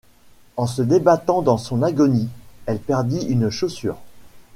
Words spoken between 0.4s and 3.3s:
En se débattant dans son agonie, elle perdit